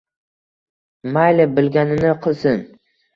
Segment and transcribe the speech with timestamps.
[1.17, 2.59] Mayli, bilganini qilsin